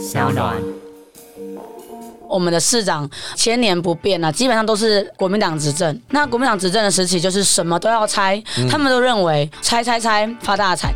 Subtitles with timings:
[0.00, 0.56] 小暖。
[2.26, 6.00] 我们的市长千年不变啊，基本上都是国民党执政。
[6.10, 10.94] 那国民党执政的时期，就是什么都要拆，他们都认为拆拆拆发大财。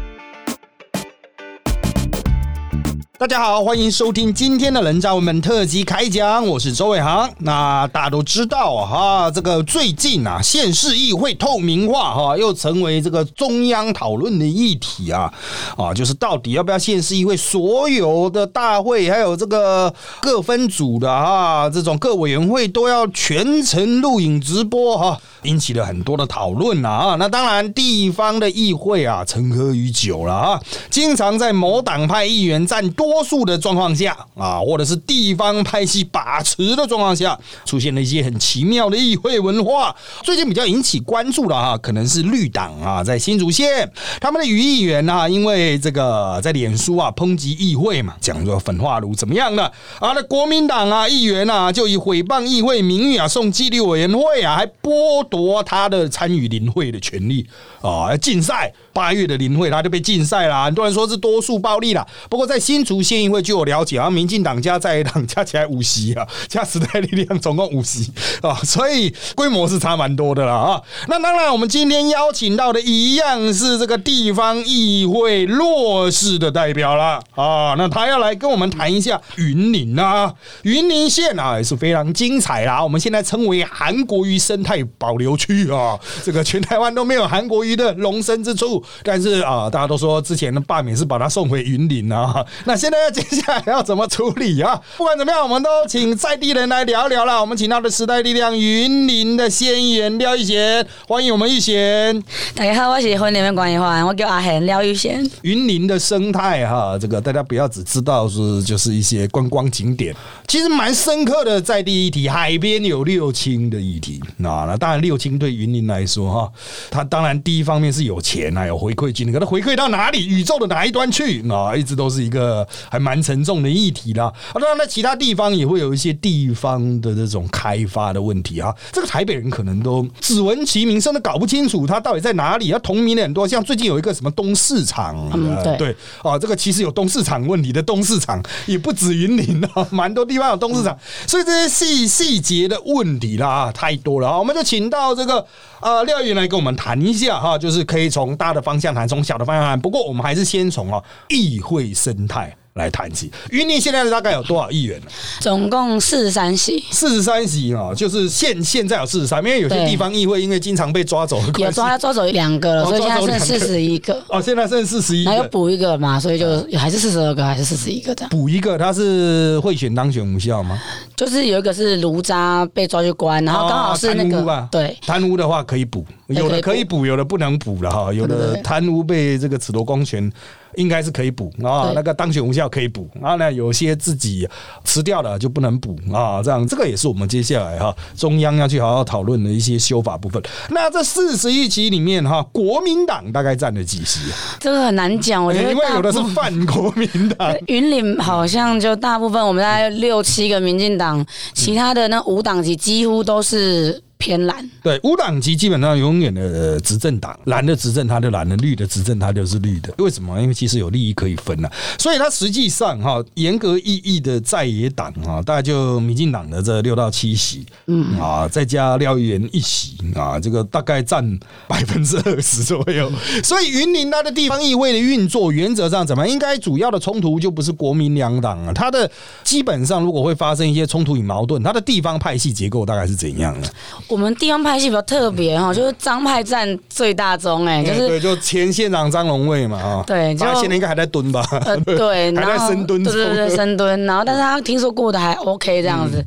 [3.17, 7.31] 大家好，欢迎收听今天的人渣文本特辑开讲，我是周伟航。
[7.39, 15.33] 那大家都知道啊，这个最近啊，县市议会透明化哈，又成为这个中央讨论的议题啊，
[15.77, 27.15] 啊，就是到底要不要县市议会所有的大会，还有这个各分组的啊，这种各委员会都要全程录影直播哈，引起了很多的讨论啊。
[27.17, 30.61] 那当然，地方的议会啊，成痿已久了啊，
[30.91, 33.04] 经常在某党派议员占多。
[33.05, 39.95] 多数的状况下啊，或者是地方派系把持的状况下，出现了一些很奇妙的议会文化。
[40.23, 43.87] 最近比较引起关注的啊，可能是绿党啊，在新竹县
[44.23, 49.63] 他们的余议员啊，因为这个在脸书啊抨击议会嘛，讲说焚化炉怎么样的
[50.01, 50.13] 啊？
[50.15, 57.47] 那国民党啊议员啊，就以诽谤议会名誉啊，送纪律委员会啊，还剥夺他的参与临会的权利
[57.83, 58.73] 啊，要禁赛。
[58.95, 62.07] 八月的临会他就被禁赛了，很多人说是多数暴力了。
[62.31, 62.94] 不过在新竹。
[63.03, 70.81] 县议会据我了解，啊，民进党加在野党加起来五席啊，加时代力量总共五席啊，所以规模是差蛮多的了啊。
[71.09, 77.75] 那当然，我们今天邀请到的一样是这个地方议会弱势的代表啦啊。
[77.77, 82.83] 那他要来跟我们谈一下云林啊，云林县啊也是非常精彩啦。
[82.83, 88.83] 我们现在称为韩国鱼生态保留区啊，这个全台湾都没有韩国鱼的容身之处。
[89.03, 92.95] 但是啊，大家都说之前的罢免是把他送回云林啊，那现在。
[93.05, 94.81] 那接下来要怎么处理啊？
[94.97, 97.41] 不管怎么样，我们都请在地人来聊聊了。
[97.41, 102.23] 我们请到的时代力量云林的先议员廖玉贤，欢迎我们玉贤。
[102.55, 105.29] 大家好，我是云林的管理员，我叫阿贤廖玉贤。
[105.43, 110.15] 云林的生态哈，这个大家不要只知道是就是一些观光景点，
[110.47, 112.29] 其实蛮深刻的在地议题。
[112.29, 116.53] 海边有六轻的议题，那那当然六轻对云林来说哈，
[116.91, 120.27] 它当然第一方面是有钱啊，有回馈金，可它回馈到哪里？
[120.29, 121.47] 宇宙的哪一端去？
[121.51, 122.67] 啊，一直都是一个。
[122.91, 128.75] 还蛮沉重的议题啦，啊，当然在其他地方也会有一些地方的这种开发的问题啊。
[128.93, 132.65] 这个台北人可能都只闻其名，甚至搞不清楚它到底在哪里。
[132.69, 144.39] 要同名的很多，像最近有一个什么东市场，嗯，对，啊，这个其实有东市场问题的东市场也不止云林啊，蛮多地方有东市场，所以这些细细节的问题啦，太多了啊。
[144.39, 145.47] 我们就请到这个
[145.81, 149.79] 呃廖云来跟我们谈一下哈，就是可以从大的方向谈，从小的方向谈。
[149.79, 152.57] 不过我们还是先从啊议会生态。
[152.75, 155.07] 来谈起，云林现在大概有多少议员呢？
[155.41, 164.21] 总共四十三席，四十三席啊，就是现现在有四十三，因为有些地方议会因为经常被抓走，有抓要抓走两个了，所以现在剩四十一个。
[164.29, 168.31] 哦，现在剩四十一，还有补一个嘛，所以就还是四十二个，还是四十一个这样。
[168.31, 170.77] 补一个，他是贿选当选无效吗？
[171.17, 180.29] 就是有一个是卢渣被抓去关，然后刚好是那个对贪污的话可以补，有的可以补，有的不能补了哈，有的贪污被这个褫夺公权。
[180.77, 184.49] 应该是可以补啊，那个当选无效可以补，然后呢，有些自己
[184.85, 190.43] 吃掉了就不能补啊，这样这个也是我们接下来哈中央要去好好讨论的一些修法部分。
[190.71, 194.21] 那这四十一期里面哈，国民党大概占了几席？
[194.61, 204.03] 这个很难讲，我觉得因为有的是泛国民党， 云岭好像就大部分我们大概六七个民进党，其他的那五党级几乎都是。
[204.25, 209.93] 偏蓝，对，无党籍基本上永远的执政党，蓝的执政他就蓝的，绿的执政他就是绿的。
[209.99, 210.41] 为什么？
[210.41, 223.13] 因为其实有利益可以分了，所以它实际上哈，严格意义的在野党哈，大概就民进党的这六到七席，嗯啊，再加廖议员一席啊，这个大概占 百分之二十左右。
[223.43, 226.27] 所以云林它的地方议会的运作原则上怎么？
[226.27, 229.11] 应该主要的冲突就不是国民两党啊，它的
[229.43, 233.69] 基本上如果会发生一些冲突与矛盾，它的地方派系结构大概是怎样的？
[234.15, 241.45] 我们地方派系比较特别哈，就是张派占最大宗哎，就是对，就前县长张荣卫嘛啊，对，他现在应该还在蹲吧？
[241.67, 244.05] 呃，对， 还在深蹲，对对对，深蹲。
[244.05, 246.25] 然后，但是他听说过的还 OK 这样子。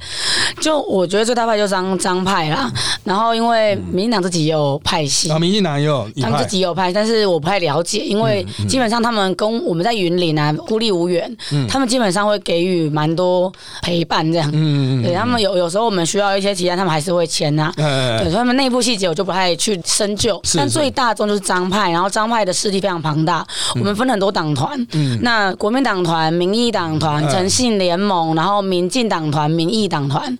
[0.60, 2.70] 就我觉得最大派就张张派啦。
[3.06, 11.34] 然后，因为民进党自己也有派系啊，民进党也有，他们自己有派，但是我不太了解，因为基本上他们跟我们在云林啊孤立无援，
[11.70, 13.50] 他们基本上会给予蛮多
[13.82, 14.50] 陪伴这样。
[14.52, 17.72] 嗯嗯嗯，对他们有有时候我们需要一些提案，他们还是会签呐。
[17.78, 23.46] 呃对，所以他们内部细节我就不太去深究，但最大众就是张派，然后张派的势力非常庞大，
[23.76, 24.88] 我们分很多党团，
[25.22, 30.38] 那国民党团、民意党团、嗯诚信联盟，然后民进党团、民意党团，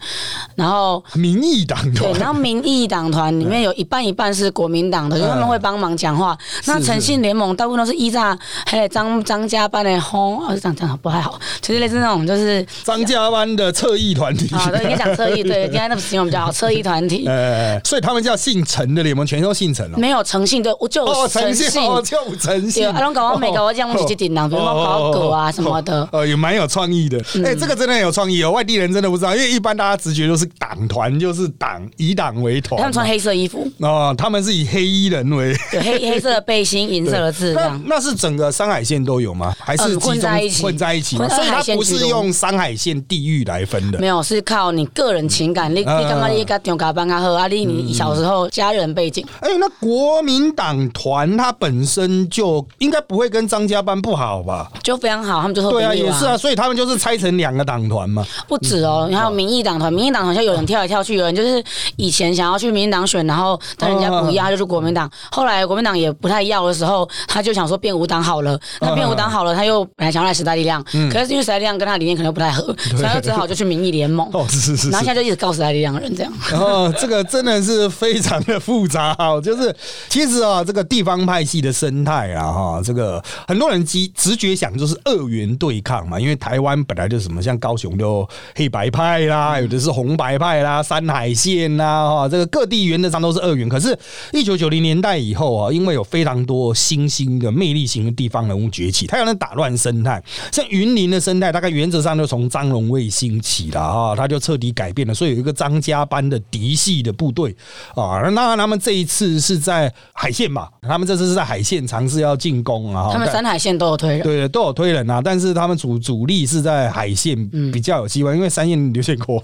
[0.56, 1.94] 然后民意党团。
[1.94, 6.38] 对，团然后民意党团里面有一半一半是国民党的，就是他们会帮忙讲话。
[6.66, 14.48] 那诚信联盟大部分都是依仗还有张张家班的轰，啊，这样这样不太好，就是类似那种就是张家班的侧翼团体。
[14.56, 17.17] 啊，对，应该讲侧翼，对，应该那个形容比较好，侧翼团体。
[17.26, 19.98] 呃，所以他们叫姓陈的联盟，全都姓陈哦。
[19.98, 22.88] 没有诚信，对，我就诚诚信就诚对，信。
[22.88, 26.08] 啊，拢搞我每个我这样一顶档，比如说跑狗啊什么的。
[26.12, 27.18] 呃，也蛮有创意的。
[27.44, 32.78] 哎，这个真的很有创意哦，外地人真的不知道，因为一般大家直觉都是党团就是党，以党为团。
[32.80, 35.56] 他们穿黑色衣服，哦，他们是以黑衣人为。
[35.74, 37.84] 有黑黑色的背心，银色的字这那样。
[37.86, 39.54] 那是整个山海线都有吗？
[39.60, 41.28] 还是混在一起混在一起吗？
[41.30, 44.08] 所以它不是用山海线地域来分的没。
[44.08, 47.48] 有，是靠你个人情感，你你嗯干嘛你跟中卡班卡喝啊？
[47.48, 54.70] 你你小时候家人背景，哎、那国民党团他本身就应该不会跟张家班不好吧？
[54.84, 58.26] 就非常好，他们就说对啊，也是啊，，所以他们就是拆成两个党团嘛。
[58.48, 61.64] 不止哦，还有民意党团，民意党团像有人跳来跳去，有人就是
[61.96, 65.10] 以前想要去民进党选，然后但人家不要，他就去国民党。
[65.32, 68.60] 后来国民党也不太要的时候，他就想说变五党好了。
[68.80, 74.28] 那变五党好了，他又本来想要来时代力量，可是因为时代力量跟他理念可能不太合，所以他就只好就去民意联盟。
[74.34, 75.14] 哦，是是是然后现。
[75.14, 76.32] 在就一直告时代力量的人这样。
[76.52, 79.74] 然后这个真的是非常的复杂哦，就是
[80.10, 93.68] 其实啊，这个地方派系的生态啊，哈，这个很多人直直觉想就是二元对抗嘛，因为台湾本来就什么像高雄就黑白派啦，有的是红白派啦，山海线啦，哈，这个各地原则上都是二元。
[93.68, 93.98] 可是，
[94.34, 100.24] 一九九零年代以后啊，因为有非常多新兴的魅力型的地方人物崛起，他有能打乱生态。
[100.52, 107.56] 像云林的生态，大概原则上就从张荣卫兴起了啊，他就彻底改变了，所以有一个张家班的嫡系的部队
[107.96, 108.22] 啊。
[108.24, 113.10] 那当然，他们这一次是在海线嘛，他们这次是在海线尝试要进攻啊。
[113.12, 117.36] 他们三海线都有推人，对，都有推人啊，但是他们主主力是在海线
[117.72, 119.42] 比较有希望，因为三线刘宪国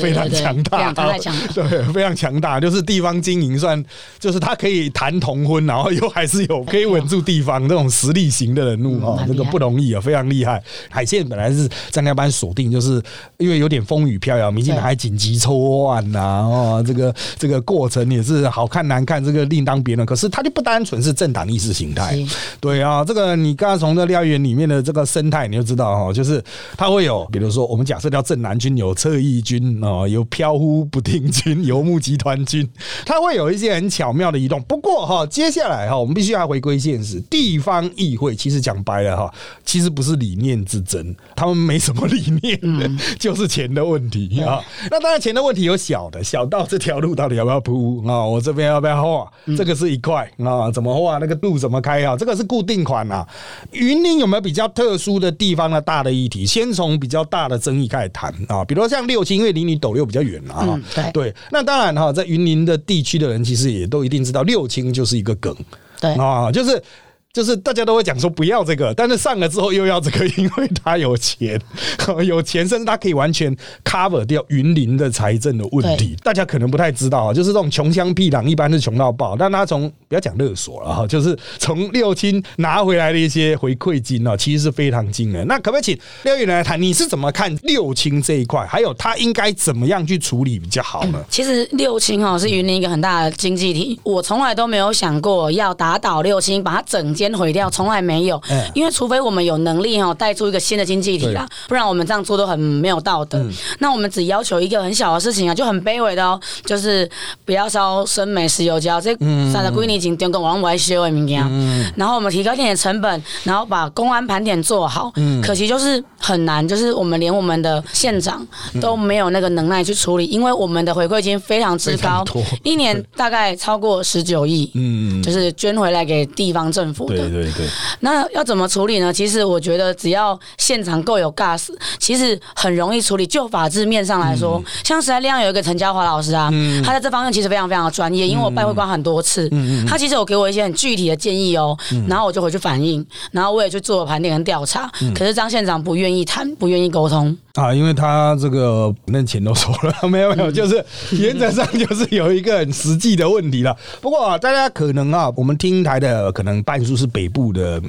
[0.00, 3.82] 非常强大，非常太强了对，非常强大，就是地方经营算，
[4.18, 10.62] 就是他可以谈同婚，然后又还是有可以稳住地方这种实力型的人物啊，这个不容易啊，非常厉害。
[10.88, 13.02] 海线本来是张家班锁定，就是
[13.38, 20.06] 因为有点风雨飘摇，民进党还紧急抽案呐，哦，这个这个过程也是好看难看，这个另当别论。
[20.06, 22.18] 可是它就不单纯是政党意识形态，
[22.60, 26.42] 对啊，这个你刚刚从这廖园里面的这个生态，你就知道哈，就是
[26.76, 32.68] 它会有，比如说我们假设叫正南军，有侧翼军哦，有飘忽不定军，游牧集团军，
[33.04, 34.60] 它会有一些很巧妙的移动。
[34.62, 39.32] 不过哈，接下来哈，我们必须要回归现实，地方议会其实讲白了哈，
[39.64, 42.58] 其实不是理念之争，他们没什么理念，
[43.18, 44.60] 就是钱的问题啊。
[44.90, 48.24] 那当然钱的问题有小的，小到这条路到底要不要铺啊？
[48.24, 49.30] 我这边要不要画？
[49.56, 51.18] 这个是一块啊，怎么画？
[51.18, 52.16] 那个路怎么开啊？
[52.16, 53.26] 这个是固定款啊。
[53.72, 56.46] 云林有没有比较特殊的地方的大的议题？
[56.46, 60.78] 先从比较大的争议开始谈啊，比如说像六轻，因为离你斗六比较远啊。
[61.12, 65.54] 对，那当然哈，在云林的地区的人其实也都一定知道，六轻就是一个梗
[66.00, 66.82] 对，啊，就是。
[67.32, 71.60] 就是大家都会讲说不要这个，但是上了之后又要这个，因为他有钱，
[72.26, 76.16] 有钱，甚至他可以完全 cover 掉云林的财政的问题。
[76.24, 85.46] 大家可能不太知道啊，就是这种穷乡僻壤，一般是穷到爆，但他从不要讲勒索了哈，就是从六亲拿回来的一些回馈金啊，其实是非常惊人。
[85.46, 91.24] 那可不可以请廖玉来谈，你是怎么看六亲这一块，还有他应该怎么样去处理比较好呢？
[91.30, 98.68] 其实六亲哦是云林一个很大的经济体，我从来都没有想过要打倒六亲，把它整间毁掉，从来没有嗯。
[98.74, 103.40] 因为除非我们有能力哦带出一个新的经济体啦，不然我们这样做都很没有道德。
[103.78, 107.08] 那我们只要求一个很小的事情啊，就很卑微的哦，就是
[107.44, 109.14] 不要烧生煤、石油焦这
[109.52, 115.12] 三十几年前中共往外修的物件，然后我们提高一点成本，然后把公安盘点做好。
[115.16, 115.40] 嗯。
[115.42, 118.46] 可惜就是很难，就是我们连我们的县长
[118.80, 122.24] 都没有那个能耐去处理，因为我们的回馈金非常之高
[122.62, 127.16] 一年大概超过十九亿，嗯，就是捐回来给地方政府的。
[127.16, 127.66] 对对对，
[128.00, 129.12] 那要怎么处理呢？
[129.12, 133.26] 其实我觉得只要现场够有 gas，其实很容易处理。
[133.26, 134.64] 就法制面上来说，嗯。
[134.84, 136.50] 像时代力量有一个陈嘉华老师啊，
[136.84, 139.48] 他在这方面其实非常非常的专业，因为我拜会过很多次，
[139.90, 141.76] 他其实有给我一些很具体的建议哦，
[142.08, 144.88] 然后我就回去反映，然后我也去做了盘点跟调查。
[145.14, 147.36] 可是张县长不愿意谈，不愿意沟通。
[147.54, 153.76] 啊，因为他这个那钱都收了， 没有没有，就是原则上就是有一个很实际的问题了。
[154.00, 157.82] 不过啊，大家可能啊，我们听台的可能半数是北部的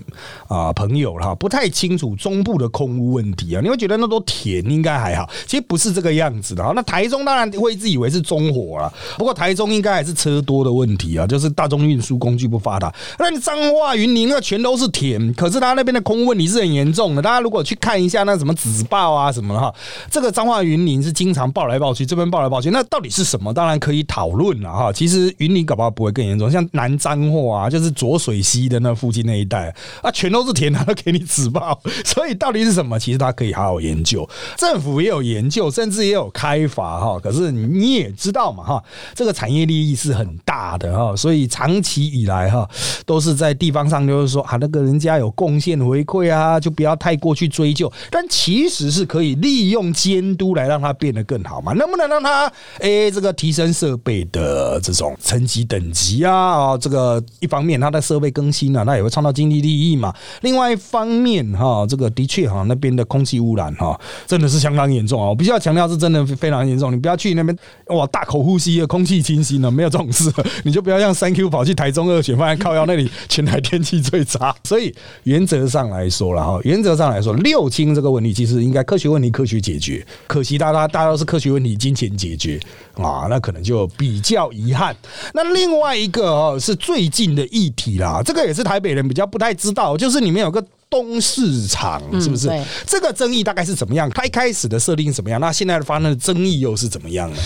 [0.48, 3.62] 啊朋友哈，不太清楚中部的空屋问题啊。
[3.62, 6.74] 你会觉得那都田应该还好，其实不是这个样子的啊。
[6.76, 12.94] 那台中当然会自以为是中火了，不过台中应该还是车多的问题啊，就是大众运输工具不发达。
[13.20, 17.22] 那你彰化云林那全都是田，可是他那边的空问题是很严重的。
[17.22, 19.52] 大家如果去看一下那什么紫报啊什么。
[19.52, 19.72] 哈，
[20.10, 23.54] 这个彰化云林是经常报来报去，这边报来报去，那到底是什么？
[23.54, 24.92] 当然可以讨论了哈。
[24.92, 32.98] 其实云林搞不好不会更严重，像南彰化啊，就是浊水溪的那附近那一带啊，全都是田，他都给你纸报，所以到底是什么？
[32.98, 37.20] 其实他可以好好研究，政府也有研究，甚至也有开发哈。
[37.20, 38.84] 可是你也知道嘛哈，
[39.14, 42.70] 这个产业利益是很大的哈，所以长期以来哈，
[43.06, 49.32] 都是在地方上就是说啊，那个人家有贡献回馈啊，就不要太过去追究，但其实是可以。
[49.42, 51.74] 利用监督来让它变得更好嘛？
[51.74, 56.32] 能不能让它诶这个提升设备的这种层级等级啊？
[56.34, 60.14] 啊，这个一方面它的设备更新啊，那也会创造经济利益嘛。
[60.42, 65.30] 另外一方面哈，这个的确哈那边的空气污染哈真的是相当严重啊！
[65.30, 66.92] 我必须要强调是真的非常严重。
[66.92, 67.58] 你不要去那边
[67.88, 70.32] 哇大口呼吸的空气清新了，没有这种事。
[70.64, 74.56] 你就不要像三 Q 跑去台中二选，发现靠腰那里全台天气最差。
[74.64, 79.32] 所以原则上来说了哈，原则上来说六轻这个问题其实应该科学问题。
[79.32, 82.60] 科学解决，可惜大家大家都是科学问题，金钱解决
[82.96, 84.94] 啊，那可能就比较遗憾。
[85.34, 90.62] 那另外一个哦，是最近的议题啦，这个也是台北人比较不太知道，就是里面有个
[90.92, 92.52] 东市场，是不是？
[92.86, 94.10] 这个争议大概是怎么样？
[94.10, 95.40] 它一开始的设定怎么样？
[95.40, 97.38] 那现在发生的争议又是怎么样呢？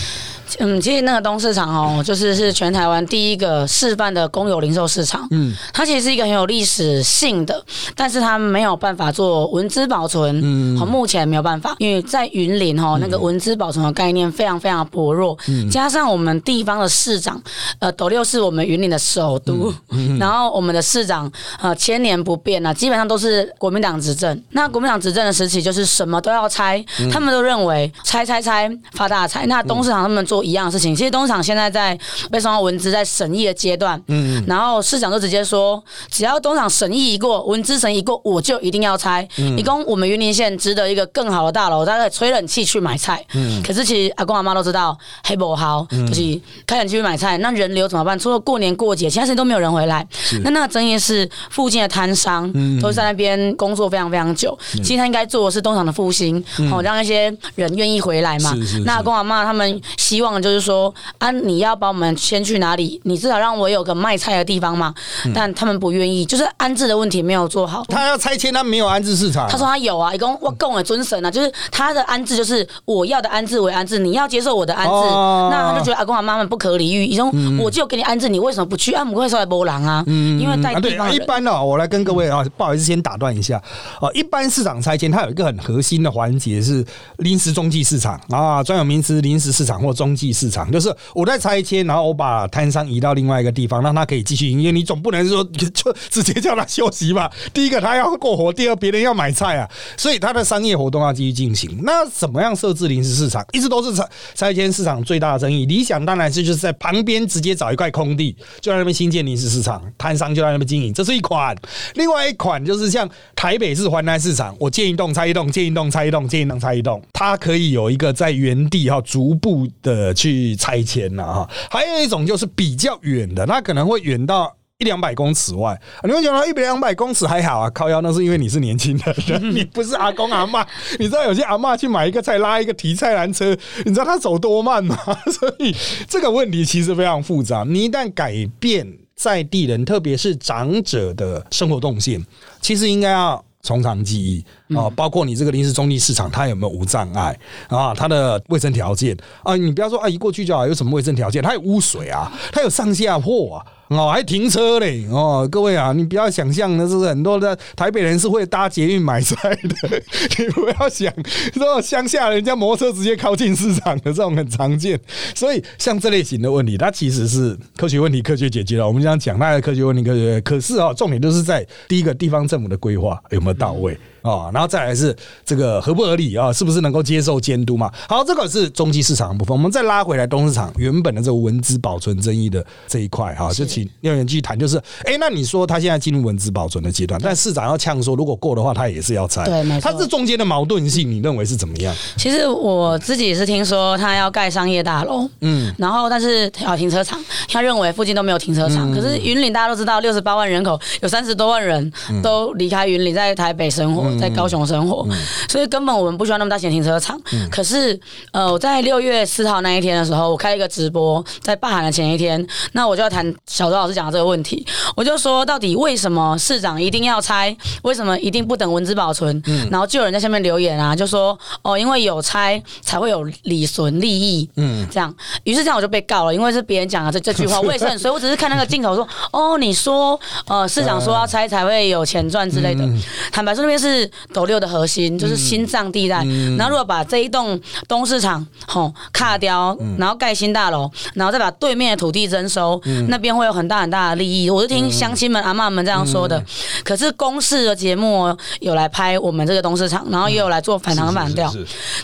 [0.58, 5.26] 嗯，其实那个东市场哦，就是是全台湾第一个示范的公有零售市场。
[5.30, 7.62] 嗯，它其实是一个很有历史性的，
[7.94, 10.40] 但是它没有办法做文资保存。
[10.42, 15.36] 嗯，好，目前没有办法，因为在云林哦，那个文资保存的概念非常非常薄弱。
[15.48, 17.40] 嗯，加上我们地方的市长，
[17.80, 19.74] 呃，斗六是我们云林的首都，
[20.18, 24.42] 然后我们的市长呃千年不变啊，基本上都是国民党执政。
[24.52, 29.44] 那国民党执政的时期，就是什么都要拆，他们都认为拆拆拆发大财。
[29.46, 30.46] 那东市场他们做。
[30.46, 31.98] 一样的事情，其实东场现在在
[32.30, 39.26] 被送到文资在审议的阶段，嗯，然后市长就直接说，只要东厂审议一过，文资审议过，我就一定要拆。
[39.38, 48.16] 嗯、一共我们云林县值得一个更好的大楼，大概吹冷气去买菜，嗯，可是其实阿公阿妈都知道黑不好，就是开冷气去买菜，那人流怎么办？
[48.16, 50.06] 除了过年过节，其他时间都没有人回来。
[50.44, 53.25] 那那个争议是附近的摊商都在那边
[53.56, 58.54] 工作非常非常久，其实他应该做的是东厂的复兴，好让一些人愿意回来嘛。
[58.84, 60.26] 那阿公阿妈他们希望。
[60.26, 63.00] 望就是说啊，你要把我们迁去哪里？
[63.04, 64.92] 你至少让我有个卖菜的地方嘛。
[65.32, 67.84] 但他们不愿意，就是安置的问题没有做好。
[67.88, 69.48] 他要拆迁，他没有安置市场。
[69.48, 77.06] 他说他有啊，一共我供了尊神啊，就是他的安置就是我要的安置为安置，你要接受我的安置，那他就觉得阿公阿妈们不可理喻。
[77.06, 78.92] 以中我就给你安置，你为什么不去？
[78.94, 80.02] 啊，不会说来波浪啊？
[80.08, 81.14] 因为带地方。
[81.14, 83.62] 一般呢，我来跟各位啊，不好意思，先打断一下
[84.00, 84.10] 啊。
[84.12, 86.84] 一般市场拆迁，它有一个很核心的环节是
[87.18, 90.16] 临时中继市场啊，专有名词临时市场或中。
[90.16, 94.70] 计市场就是我在拆迁，然后我把摊商移到另外一个地方，让他可以继续营业。
[94.70, 97.30] 你总不能说就直接叫他休息吧？
[97.52, 99.68] 第一个他要过活，第二别人要买菜啊，
[99.98, 101.80] 所以他的商业活动要继续进行。
[101.82, 103.44] 那怎么样设置临时市场？
[103.52, 105.66] 一直都是拆拆迁市场最大的争议。
[105.66, 110.94] 理想当然是就是在旁边直接找一块空地，就在那边新建临时市场，摊商就在那边经营。
[110.94, 111.54] 这是一款，
[111.94, 113.05] 另外一款就是像
[113.36, 120.12] 台北市环南市场，我建一栋拆一栋，建一栋拆一栋，建一栋拆一栋，它可以有一个在原地哈逐步的。
[120.16, 125.78] 去拆迁了哈，还有一种就是比较远的，那可能会远到一两百公尺外。
[126.04, 130.66] 你会觉得一百两百公尺还好啊，靠腰那是因为你是年轻人， 你不是阿公阿妈。
[130.98, 134.96] 你知道有些阿妈去买一个菜，拉一个提菜篮车，你知道他走多慢吗？
[135.30, 135.74] 所以
[136.08, 137.62] 这个问题其实非常复杂。
[137.68, 142.24] 你一旦改变在地人，特别是长者的生活动线，
[142.66, 143.40] 其实应该要。
[143.62, 144.44] 从长计议
[144.76, 147.92] 啊，包括你这个临时中立市场，它有没有无障碍啊？
[147.92, 151.42] 它的卫生条件啊，你不要说啊，一过去就好，有什么卫生条件？
[151.42, 153.66] 它有污水啊，它有上下货啊。
[153.88, 155.06] 哦，还停车嘞！
[155.10, 160.02] 哦，各位啊，你不要想象的是很多的台北人是会搭捷运买菜的，
[160.38, 161.12] 你不要想
[161.54, 164.98] 说乡下人家摩托车直接靠近市场的这种很常见。
[165.34, 168.86] 所以像这类型的问题，它其实是科学问题，科学解决了。
[168.86, 173.96] 我们讲讲那个科学问题，科学可是啊，重点都是在第一个地方政府的规划有没有到位。
[174.30, 175.14] 啊，然后再来是
[175.44, 177.90] 这个合不合理啊，是不是能够接受监督嘛？
[178.08, 189.90] 好，这个是中期市场的部分，我们再拉回来东市场原本的这个文资保存争议的这一块哈，就请廖元继续谈，就是哎，那你说他现在进入文资保存的阶段，但市长要呛说，如果过的话，他也是要拆，对，没错。
[189.90, 191.94] 他这中间的矛盾性，你认为是怎么样？
[192.16, 201.92] 其实我自己是听说他要盖商业大楼，嗯，然后但是要停车场，他认为附近都没有停车场，可是云岭大家都知道，六十八万人口有三十多万人
[202.22, 205.06] 都离开云岭，在台北生活，在高雄生活，
[205.48, 207.20] 所以根本我们不需要那么大型停车场。
[207.50, 207.98] 可是，
[208.32, 217.56] 呃，我在六月四号那一天的时候，我开一个直播，在罢韩的前一天，那我就要谈小周老师讲的这个问题，我就说到底为什么市长一定要拆？
[217.82, 219.42] 为什么一定不等文字保存？
[219.70, 232.84] 然后就有人在下面留言啊，就说哦，因为有拆才会有理损利益，嗯，这样，于是这样我就被告了，因为是别人讲的这这句话，我也是很， 所以我只是看那个镜头说，哦，你说，呃，市长说要拆才会有钱赚之类的。
[233.32, 236.24] 坦白说，那边是斗六的核心，就是心脏地带。
[236.56, 244.48] 然后如果把这一栋东市场吼卡掉，然后盖新大楼，然后再把对面的土地征收，那边会有很大很大的利益。
[244.50, 246.42] 我是听乡亲们、阿妈们这样说的。
[246.84, 251.52] 可是公视的节目有来拍我们这个东市场，然后也有来做反弹反调。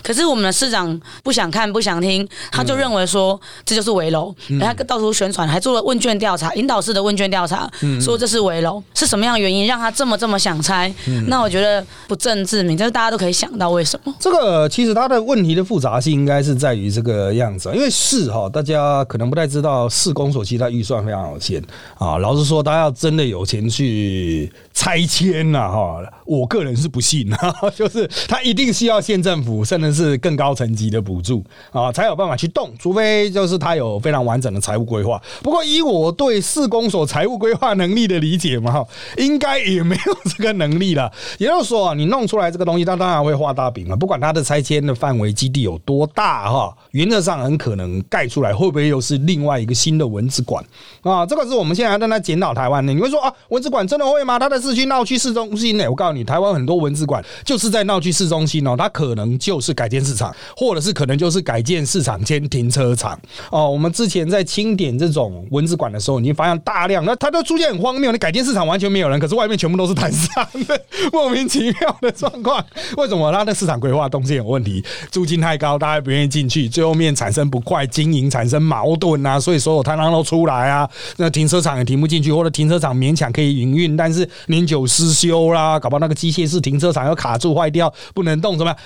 [0.01, 7.69] 可是我们的市长不想看、不想听，他就认为说这就是围楼，他到处宣传，还做了问卷调查，引导式的问卷调查，
[8.01, 10.93] 说这是围楼，是什么样的原因让他这么这么想拆？
[11.27, 14.13] 那我觉得不正自明，就是大家都可以想到为什么。
[14.19, 21.63] 这个其实它的问题的复杂性应该是在于这个样子，因为市哈，大家可能不太知道，市公所其实它预算非常有限
[21.97, 22.17] 啊。
[22.17, 27.29] 老实说，他要真的有钱去拆迁呐，哈，我个人是不信，
[27.75, 35.21] 就是他一定需要县政府甚至是更高层级的补助啊，才有办法去动，除非就是他有非常完整的财务规划。
[35.41, 41.11] 不过以我对市公所财务规划能力的理解嘛，哈，应该也没有这个能力了。
[41.37, 43.95] 也就是说，你弄出来这个东西，它当然会画大饼了。
[43.95, 50.63] 不管它的拆迁的范围基地有多大哈，原则上很可能盖出来会不会又是另外一个新的文字馆
[51.01, 51.25] 啊？
[51.25, 52.93] 这个是我们现在在那检讨台湾的。
[52.93, 54.37] 你会说啊，文字馆真的会吗？
[54.37, 55.89] 它的市区闹区市中心呢？
[55.89, 63.67] 我告诉你，台湾很多文字馆就是在闹区市中心哦，它可能就是改建市场，或者是可能就是改建市场兼停车场哦。
[63.67, 70.79] 我们之前在清点这种文字馆的时候，你发现大量，那它都出现很荒谬，你改建市场完全没有人，可是外面全部都是摊商的。
[71.11, 72.63] 莫名其妙的状况，
[72.97, 74.83] 为什么它的市场规划东西有问题？
[75.11, 80.89] 租金太高，大家不愿意进去，最后面产生不快，经营产生矛盾啊，所以所有摊商都出来啊。
[81.17, 88.77] 那停车场也停不进去，或者停车场勉强可以营运，但是年久失修啦，搞不好那个机械式停车场要卡住坏掉，不能动，怎么样？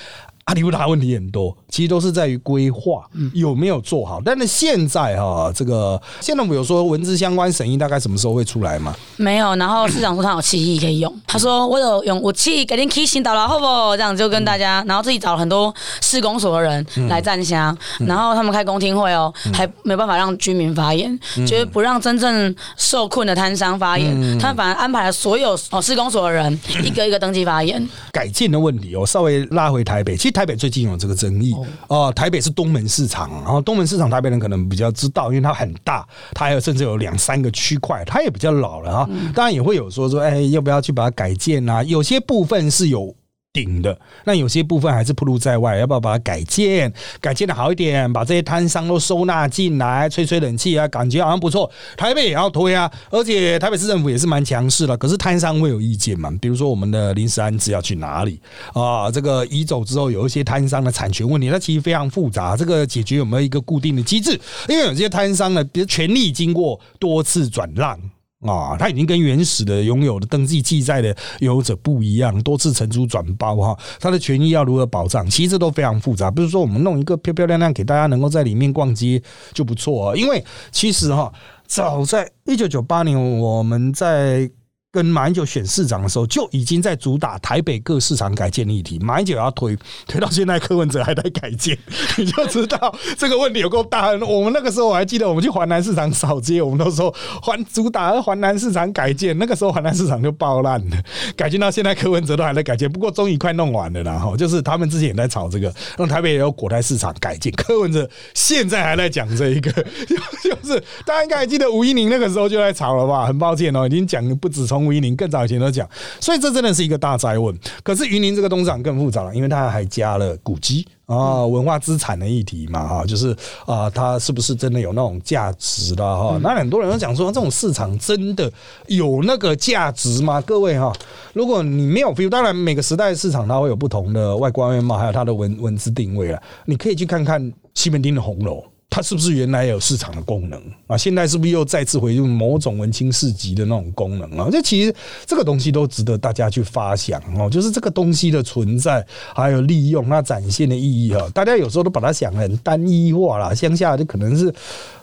[0.48, 4.22] 阿里不达问题很多，其实都是在于规划有没有做好。
[4.24, 8.96] 但是现在哈，这个现在我们有说文字相关审议大概什么时候会出来吗？
[9.18, 9.54] 没有。
[9.58, 13.66] 然后市长说他有七亿可以用，他说我有用，我七亿给您提醒到了，好不？
[13.98, 27.86] 这样就跟大家，然后自己找了很多市公所的人来站香，然后他们开公听会哦，还没办法让居民发言，就是不让真正受困的摊商发言，他们反而安排了所有哦市公所的人 一个一个登记发言。
[28.14, 30.37] 改进的问题，哦稍微拉回台北，其实。
[30.38, 31.56] 台北最近有这个争议
[31.88, 39.10] 哦，台北是东门市场，然后东门市场台北人可能比较知道，因为它很大，它还有甚至有两三个区块，它也比较老了啊。
[39.34, 41.82] 当然也会有说说，哎，要不要去把它改建啊？
[41.82, 43.16] 有些部分是有。
[43.58, 46.94] 顶的那有些部分还是暴露在外，要不要把它改建？
[47.20, 51.68] 改建的好一点，把这些摊商都收纳进来，吹吹冷气啊，感觉好像不错。
[51.96, 54.96] 台北也要推啊，而且台北市政府也是蛮强势的。
[54.96, 56.32] 可是摊商会有意见嘛？
[56.40, 58.40] 比如说我们的临时安置要去哪里
[58.74, 59.10] 啊？
[59.10, 62.56] 这个移走之后有一些摊商的产权问题，那其实非常复杂。
[62.56, 64.40] 这个解决有没有一个固定的机制？
[64.70, 68.00] 因为有些摊商呢，比如权利经过多次转让。
[68.46, 75.28] 啊，他已经跟原始的拥有的登记记载的拥有者不一样，多次承租转包哈，他的权益要如何保障？
[75.30, 76.30] 其实都非常复杂。
[76.30, 79.22] 不是说我们弄一个漂漂亮亮给大家能够在里面逛街
[79.54, 81.34] 就不错，因为其实哈，
[81.66, 84.50] 早在一九九八年，我们在。
[84.98, 88.98] 跟马英九选市长的时候，就已经在主打台北各市场改建议题。
[88.98, 91.78] 马英九要推，推到现在，柯文哲还在改建，
[92.18, 94.08] 你就知道这个问题有够大。
[94.26, 99.38] 我们那个时候我还记得，我们去环南市场扫街，我们都说环主打环南市场改建。
[99.38, 100.98] 那个时候环南市场就爆烂了，
[101.36, 102.92] 改建到现在，柯文哲都还在改建。
[102.92, 107.54] 不过终于快弄完了啦，哈，就是他们之前也在炒这个，让台北也有果台市场改建。
[107.54, 109.72] 柯文哲现在还在讲这一个，
[110.42, 113.28] 就是大家应该还记得吴一宁那个时候就在炒了吧？
[113.28, 114.87] 很抱歉哦，已经讲不止从。
[114.88, 115.88] 吴一宁更早以前都讲，
[116.22, 117.54] 所以这真的是一个大灾问。
[117.84, 120.88] 可是云林这个东厂更复杂了，因为它还加了古迹。
[121.08, 123.34] 啊，文化资产的议题嘛，哈，就是
[123.66, 126.38] 啊，它是不是真的有那种价值的哈？
[126.44, 128.52] 那很多人都讲说，这种市场真的
[128.88, 130.42] 有那个价值吗？
[130.42, 130.92] 各位哈，
[131.32, 138.62] 如果你没有 feel，当然每个时代的市场它会有不同的外观面貌，还有它的文文字定位啊，你可以去看看西门町的红楼。
[138.98, 140.98] 它是不是原来有市场的功能啊？
[140.98, 144.50] 现在是不是又再次回入某种文青市集的那种功能啊？
[144.52, 144.92] 这其实
[145.24, 147.48] 这个东西都值得大家去发想哦。
[147.48, 149.06] 就是这个东西的存在
[149.36, 153.56] 还有利用它展现的意义哈，大家有时候都把它想很单一化了。
[153.56, 154.52] 乡下就可能是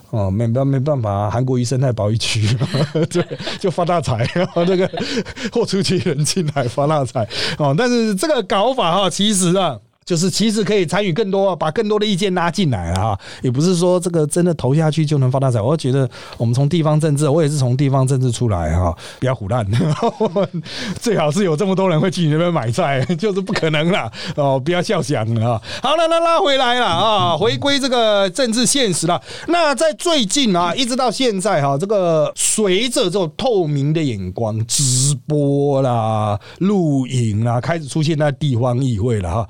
[0.09, 2.45] 哦，没办没办法，韩国鱼生态保育区
[3.09, 3.25] 对，
[3.61, 4.91] 就发大财啊，这个
[5.53, 7.25] 货出去人进来发大财
[7.57, 7.73] 哦。
[7.77, 9.79] 但是这个搞法哈，其实啊。
[10.05, 15.59] 就是其实可以参与更多，把更多的意见拉进来啊，也不是说这个真的投下去就能发大财。
[15.59, 19.65] 我觉得我们从地方政治，我也是从地方政治出来哈，不要胡乱，
[21.01, 25.59] 最好是有这么多人会去你那边买菜， 就是不可能啦哦，不要笑想啊。
[25.81, 29.19] 好了，那拉回来了啊，回归这个政治现实了。
[29.47, 39.47] 那在最近啊，一直到现在哈，这个随着这种透明的眼光、直播啦、录影啦，开始出现在地方议会了哈。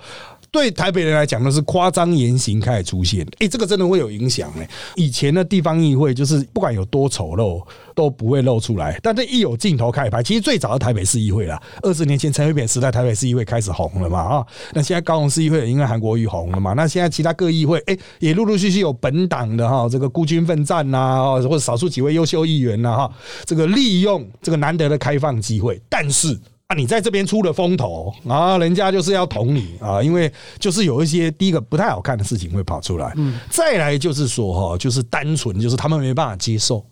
[0.56, 4.66] 对台北人来讲，呢是夸张言行开始出现，哎，这个真的会有影响呢。
[4.96, 7.62] 以前的地方议会就是不管有多丑陋
[7.94, 23.12] 都不会露出来，但是一有镜头开始拍，其实最早的台北市议会啦，二十年前陈水扁时代台北市议会开始红了嘛啊，那现在高雄市议会因为韩国瑜红了嘛，那现在其他各议会哎也陆陆续续有本党的哈这个孤军奋战呐，或者少数几位优秀议员呐哈，
[23.44, 26.40] 这个利用这个难得的开放机会，但是。
[26.68, 36.84] 啊，你在这边出了风头啊，人家就是要捅你啊，因为就是有一些第一个不太好看的事情会跑出来，嗯，再来就是说哈，就是单纯就是他们没办法接受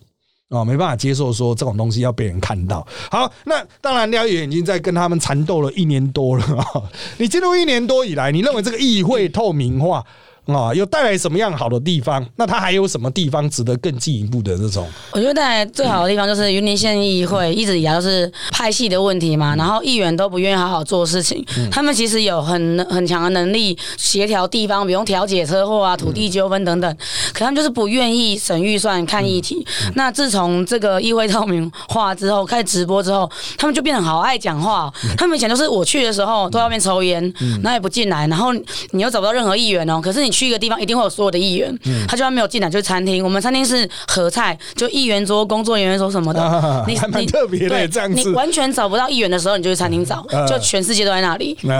[0.50, 2.86] 啊，没办法接受说这种东西要被人看到。
[3.10, 6.82] 好，那当然廖宇已经在跟他们缠斗了一年多了啊，
[7.18, 10.04] 你进入一年多以来，你认为这个议会透明化？
[10.46, 12.24] 啊，又带来什么样好的地方？
[12.36, 14.86] 那它还有什么地方值得更进一步的这种？
[15.12, 21.42] 我觉得带来最好的地方就是云林县议会一直以来都是派系的问题嘛，然后议员都不愿意好好做事情。
[21.72, 26.96] 他们其实有很很强的能力协调地方，比如调解车祸啊、土地纠纷等等，
[27.32, 29.66] 可他们就是不愿意省预算看议题。
[29.94, 34.92] 那自从这个议会 透明化之后，开始直播之后，他们就变得好爱讲话。
[35.16, 38.52] 他们以前都是我去的时候都外面抽烟，那也不进来，然后
[38.90, 39.98] 你又找不到任何议员哦。
[40.02, 40.33] 可是你。
[40.34, 43.22] 去一个地方一定会有所有的议员，他就算没有进来就是餐厅。
[43.22, 46.84] 我们餐厅是合菜，就议员桌、工作人员桌什么的。
[46.88, 51.56] 你你特别的这样子，你完全找不到议员的时候，你就去餐厅找，就全世界都在那里。
[51.62, 51.70] 对，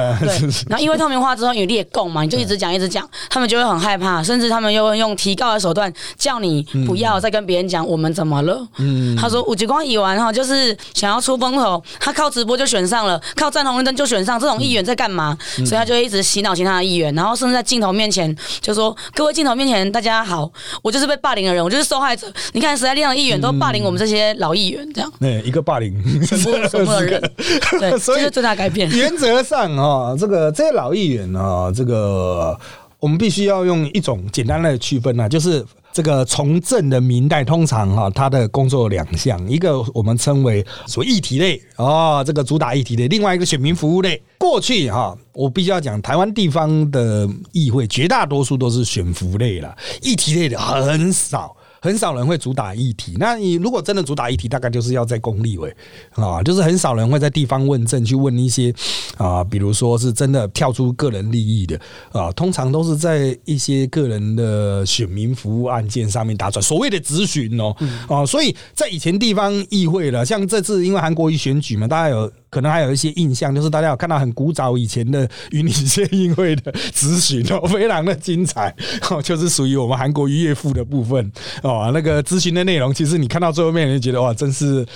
[0.68, 8.64] 然后因为透明化之后你列供嘛，你就一直讲一直讲，他们就会很害怕，甚至他们又会用提告的手段叫你不要再跟别人讲我们怎么了。
[8.78, 15.36] 嗯，他说五吉光议完哈，就是想要出风头，他靠直播就选上了，靠站红绿灯就选上，这种议员在干嘛？
[15.56, 18.34] 所以他就会一直洗脑其他的议员，然后甚至在镜头面前。
[18.60, 20.50] 就说各位镜头面前大家好，
[20.82, 22.32] 我就是被霸凌的人，我就是受害者。
[22.52, 25.12] 你看时代力量的议员都霸凌我们这些老议员，这样。
[25.20, 25.92] 对， 一个霸凌
[26.24, 27.32] 全部全部的人，
[27.80, 28.88] 对，所以最大改变。
[28.90, 32.58] 原则上啊，这个这些老议员啊，这个
[32.98, 35.64] 我们必须要用一种简单的区分啊，就是。
[35.94, 44.20] 这个从政的明代通常哈，他的工作两项，一个我们称为所谓议题类啊，这个主打议题类；另外一个选民服务类。
[44.36, 51.56] 过去哈，我必须要讲，台湾地方的议会绝大多数都是选服类了，议题类的很少。
[51.84, 55.70] 很少人会主打议题，那你如果真的主打议题，大概就是要在公立委
[56.12, 58.74] 啊，就是很少人会在地方问政去问一些
[59.18, 61.78] 啊，比如说是真的跳出个人利益的
[62.10, 67.76] 啊，通常都是在一些个人的选民服务案件上面打转，所谓的咨询哦
[68.08, 72.32] 啊，所以在以前地方议会了，像这次因为韩国瑜选举嘛，大家有。
[72.54, 78.72] 可能还有一些印象，就是大家有看到很古早以前的云林县议会的咨询哦，非常的精彩
[79.10, 81.32] 哦，就是属于我们韩国渔业赋的部分
[81.64, 81.90] 哦。
[81.92, 84.86] 那个咨询的内容，其实你看到最后面，你就觉得哇，真是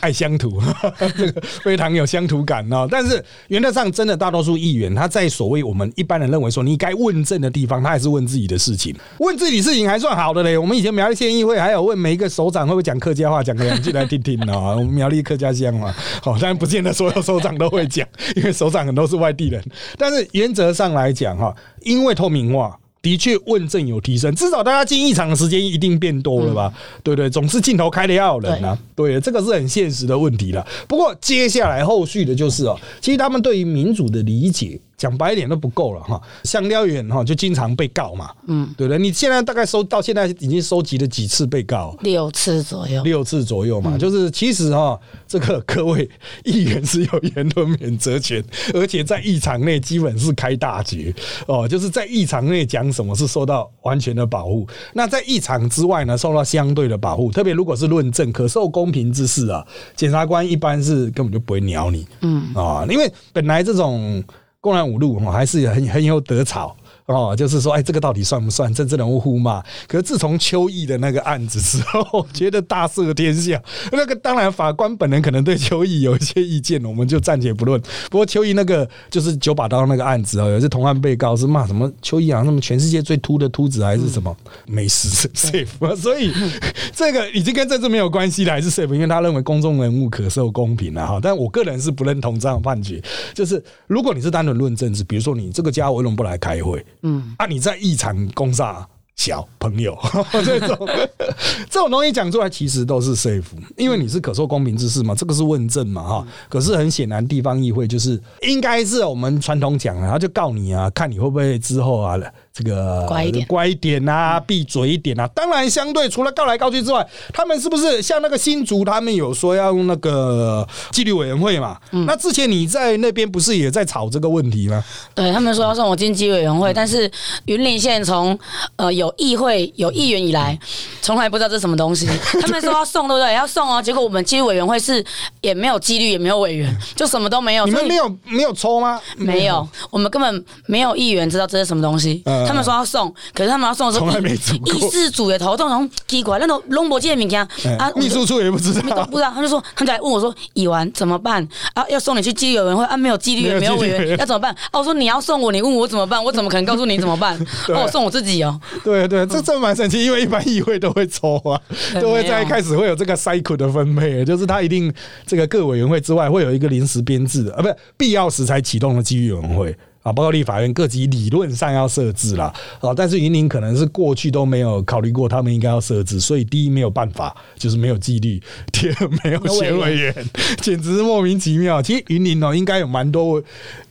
[0.00, 0.60] 爱乡土，
[1.16, 2.88] 这个非常有乡土感哦。
[2.90, 10.58] 但是原则上，真的大多数议员他在所谓我们一般人认为说你该问政的地方，他还是问自己的事情，问自己事情还算好的嘞。
[10.58, 14.74] 我们以前苗栗县议会还有问每一个首长会不会讲客家话，讲个两句来听听哦。
[14.78, 17.03] 我们苗栗客家乡嘛，好，但不见得说。
[17.04, 19.62] 所有首长都会讲，因为首长很多是外地人。
[19.98, 26.72] 但是原则上来讲，哈，因为透明化的确问政有提升，至少大家进一场的时间一定变多了吧？
[27.02, 28.78] 对对，总是镜头开的要有人啊。
[28.96, 30.66] 对，这个是很现实的问题了。
[30.88, 36.20] 不过接下来后续的就是哦，其实他们对于民主的理解讲白一点都不够了哈。
[36.44, 38.98] 香料园哈就经常被告嘛，嗯，对不对？
[38.98, 41.96] 你现在大概收到现在已经收集了几次被告？
[42.00, 43.96] 六次左右，六次左右嘛。
[43.98, 46.08] 就是其实哈，这个各位
[46.44, 48.42] 议员是有言论免责权，
[48.74, 51.14] 而且在议场内基本是开大局
[51.46, 57.30] 哦，就是在议场内讲什么是受到完全的保护，那在议场之外呢，受到相对的保护。
[57.32, 64.22] 特别如果是论证可受公平之事啊，检察官一般是根本就不会鸟你，嗯啊，因为本来这种
[64.64, 66.74] 公然侮辱哈，还是很很有得草。
[67.06, 69.62] 哦，就是说，哎，这个到底算不算政治人物呼骂？
[69.86, 73.62] 可是自从邱毅的那个案子之后， 觉得大赦天下。
[73.92, 77.78] 那个当然，法官本人可能对邱毅有一些意见，我们就暂且不论。
[78.10, 84.34] 不过邱毅那个就是九把刀那个案子哦，有些同案被告是骂什么邱毅啊，什么全世界最秃的秃子还是什么
[84.66, 86.32] 美食 safe， 所以
[86.96, 91.18] 这个已经跟政治没有关系了，还是 safe，因为他认为公众人物可受公平了哈。
[91.20, 93.02] 但我个人是不认同这样判决。
[93.34, 96.82] 就是如果你是单纯论政治，比如说你这个家伙为什么不来开会？
[97.04, 99.96] 嗯，啊，你在异常攻杀小朋友
[100.44, 100.88] 这种
[101.70, 103.44] 这种东西讲出来，其实都是 safe，
[103.76, 106.26] 因为你是可受公平之事嘛，这个是问政嘛，哈。
[106.48, 112.18] 可是很显然，地方议会就是应该是我们传统讲，然后就告你啊，看你会不会之后啊。
[112.56, 115.26] 这个乖一点，乖一点啊，闭嘴一点啊。
[115.34, 121.76] 当然，相对除了告来告去之外，他们是不是像那个新竹，他们有说要用那个纪律委员会嘛？
[122.06, 124.84] 那之前你在那边不是也在吵这个问题吗？
[125.16, 127.10] 对他们说要送我进纪律委员会，但是
[127.46, 128.38] 云林县从
[128.76, 130.58] 呃有议会有议员以来，
[131.02, 132.06] 从来不知道这是什么东西。
[132.40, 133.34] 他们说要送，对不对？
[133.34, 133.82] 要送哦。
[133.82, 135.04] 结果我们纪律委员会是
[135.40, 137.64] 也没有纪律，也没有委员， 就什么都没有。
[137.66, 139.00] 你们没有没有抽吗？
[139.16, 142.22] 没有，我们根本没有议员知道这是什么东西。
[142.46, 147.40] 他们说要送，可是他们要送的时候，从来没做议事组的头痛，从奇怪，那种龙博界的物件
[147.78, 149.30] 啊，秘书处也不知道，不知道。
[149.34, 151.46] 他就说，他就来问我说：“乙完怎么办？
[151.74, 156.22] 啊，要送你去纪律委员会啊，没有纪律，也没有委员，要怎么办？”哦，我说你要送我，你问我怎么办？
[156.22, 157.36] 我怎么可能告诉你怎么办？
[157.68, 158.60] 哦，我送我自己哦。
[158.82, 161.60] 对对对，这这蛮神奇，因为一般议会都会抽啊，
[162.00, 164.92] 都会在一开始会有这个 cycle 的分配，就是他一定
[165.26, 169.76] 这个各委员会之外会有一个临时编制的啊，不是必要时才启动的纪律委员会。
[170.04, 178.38] 啊，包括立法院各级理论上要设置啦，啊，但是云林可能是过去都没有考虑过，他们应该要设置，所以第一没有办法，就是没有纪律；
[178.70, 180.14] 第二没有选委员，
[180.60, 181.80] 简直是莫名其妙。
[181.80, 183.42] 其实云林哦，应该有蛮多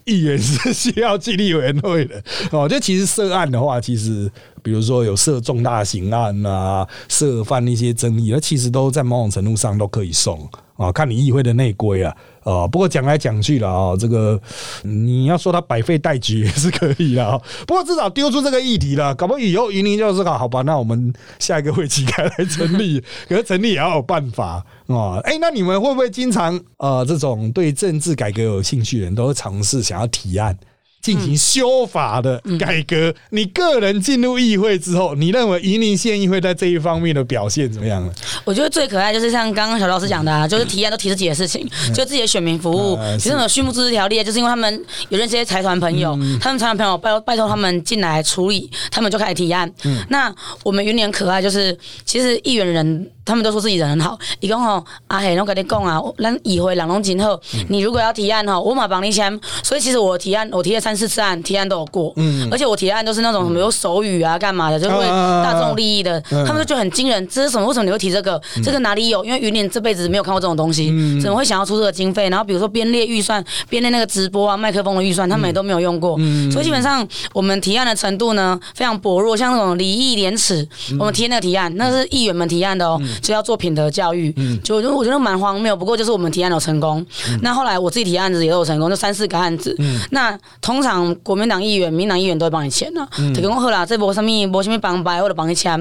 [0.03, 2.69] 议员是需要纪律委员会的哦。
[2.69, 4.31] 就其实涉案的话，其实
[4.63, 12.15] 比如说有涉重大刑案啊，涉犯一些争议，那其实都在某种程度上都可以送啊，看你议会的内规啊。
[12.43, 14.37] 哦，不过讲来讲去了啊，这个
[14.81, 17.39] 你要说他百废待举也是可以的啊。
[17.65, 20.61] 不过至少丢出这个议题了，搞不好以后云林就是好，好吧？
[20.63, 25.19] 那我们下一个会期开来成立，可是成立也要有办法啊。
[25.23, 30.57] 哎，那你们会不会经常呃，这种对政治改革有兴趣的人，都会尝试想要提案？
[31.03, 33.13] 进行修法的改革。
[33.29, 38.11] 你个人进入议会之后，你认为宜宁县议会在这一方面的表现怎么样呢？
[38.45, 42.97] 我觉得最可爱就是像刚刚小老师讲的，啊，就是提案都提自己的事情，就自己的选民服务。
[43.19, 49.69] 其实有畜牧自治条例，就是因为他们有认识些财团朋友，他们财团朋友拜拜托他们进来处理，他们就开始提案。
[50.07, 53.11] 那我们云林可爱，就是其实议员人。
[53.25, 57.39] 他们都说自己人很好，伊讲吼，阿黑，我跟你讲啊，咱议会人拢真好。
[57.69, 59.39] 你如果要提案吼，我马帮你签。
[59.63, 62.11] 所以其实我提案，我提了三四次案，提案都有过。
[62.17, 66.19] 嗯，而且我提案都是那种什么有手语啊，干嘛的，就会大众利益的。
[66.21, 67.65] 他们就觉得很惊人，这是什么？
[67.67, 68.41] 为什么你会提这个？
[68.63, 69.23] 这个哪里有？
[69.23, 70.87] 因为云林这辈子没有看过这种东西，
[71.21, 72.29] 怎么会想要出这个经费？
[72.29, 76.17] 然后比如说编列预算，编列那个直播啊、麦克风的预算，他们也都没有用过。
[76.51, 80.67] 所以基本上我们提案的程度呢非常薄弱，像那种礼义廉耻，
[80.99, 83.01] 我们提那个提案，那是议员们提案的哦。
[83.21, 84.31] 就要做品德教育，
[84.63, 85.75] 就我觉得蛮荒谬。
[85.75, 87.05] 不过就是我们提案有成功，
[87.41, 89.75] 那后来我自己提案子也有成功，就三四个案子。
[90.11, 93.07] 那通常国民党议员、民党议员都会帮你签啊。
[93.33, 95.77] 提供后啦，这波什么波上面帮白或者帮你签，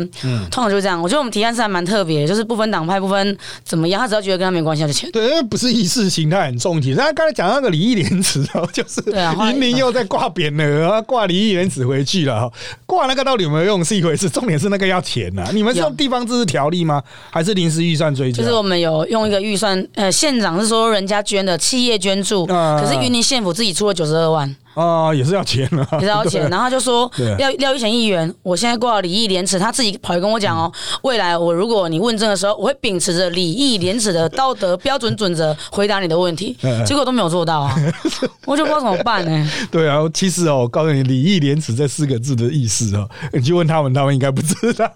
[0.51, 1.01] 通常就是这样。
[1.01, 5.11] 我觉得我们提案是还蛮特别，就是不分党派、不分怎么样，他只要觉得跟他没关系就签。
[5.13, 6.95] 对，因为不是意识形态很重题。
[6.97, 9.03] 那刚才讲那个礼义廉耻哦，就是
[9.39, 12.51] 明明又在挂匾了，挂礼义廉耻回去了。
[12.87, 15.49] 挂那个到底有没有用是一回事，重点是那个要钱呐。
[15.53, 17.03] 你们是用地方自治条例吗？
[17.31, 18.43] 还是临时预算追加？
[18.43, 24.55] 就是我们有用一个预算，呃，县长是说人家捐的，企业捐助，可是云林县府自己出了九十二万。
[24.75, 26.49] 啊，也是要钱啊， 也是要钱。
[26.49, 36.57] 然后他就说廖廖玉贤议员，我现在挂礼义廉耻，他自己跑来跟我讲哦，未来我如果你问政的时候，我会秉持着礼义廉耻的道德标准准则回答你的问题。
[36.87, 37.75] 结果都没有做到啊，
[38.47, 39.51] 我就不知道怎么办呢。
[39.71, 44.91] 对啊，其实哦，我告诉你，礼义廉耻这四个字的意思哦，你去问他们，他们应该不知道，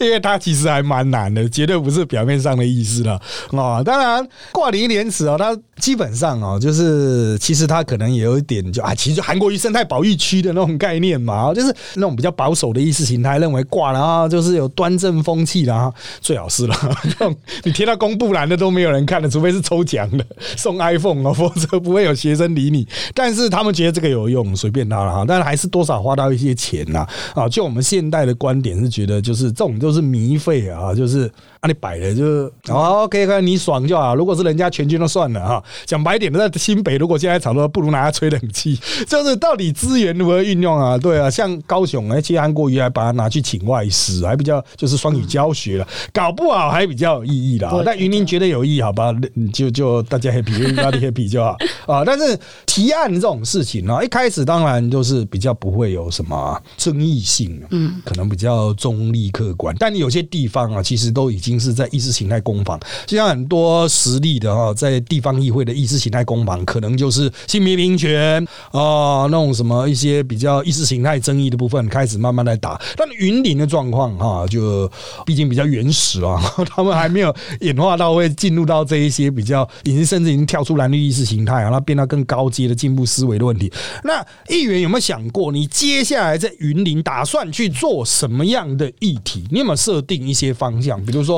[0.00, 3.18] 因为他其实还蛮难的，绝对不是表面上的意思了
[3.52, 3.82] 啊。
[3.82, 8.94] 当然，挂礼义廉耻哦，他基本上哦，就是其实他可能也有一点就啊。
[8.98, 16.76] 其实就韩国瑜生态保育区的那种概念嘛， 就是那种比较保守的意识形态，认为挂了啊，就是有端正风气啦，最好是了。
[17.62, 20.26] 你贴到公布栏的都没有人看的，除非是抽奖的
[20.58, 22.86] 送 iPhone 哦，否则不会有学生理你。
[23.14, 25.24] 但是他们觉得这个有用，随便他了哈。
[25.28, 27.48] 但是还是多少花到一些钱呐啊。
[27.48, 31.30] 就我们现代的观点是觉得，就是这种就是迷费啊，就是
[31.60, 32.24] 啊你摆的就
[32.68, 34.14] 哦 OK，看你爽就好。
[34.14, 35.64] 如果是人家全军都算了哈。
[35.86, 38.78] 讲白点的，在新北如果现在炒作，不如拿它吹冷气。
[39.08, 40.96] 就是到底资源如何运用啊？
[40.98, 47.68] 对啊，像高雄哎，其实韩国瑜还把它拿去请外师，还比较就是双语教学了，搞不好还比较有意义的。
[47.84, 49.14] 但云林觉得有意义，好吧？
[49.52, 52.04] 就就大家 happy，大家 happy 就好 啊。
[52.04, 59.74] 但是提案这种事情呢，一开始当然就是比较不会有什么争议性，嗯，可能比较中立客观。
[59.78, 72.78] 但你有些地方啊，其实都已经经是在意识形态攻防，就像很多实力的哈，在地方议会的意识形态攻防，可能就是性别平权啊，那种什么一些比较意识形态争议的部分，开始慢慢来打。
[72.96, 74.90] 但云林的状况哈，就
[75.24, 83.72] 毕竟比较原始啊， 他们还没有演化到会进入到这一些比较，已经甚至已经跳出蓝绿意识形态啊，那变到更高阶的进步思维的问题。
[84.04, 89.44] 那议员有没有想过，你接下来在云林打算去做什么样的议题？
[89.50, 91.02] 你有没有设定一些方向？
[91.04, 91.37] 比如说。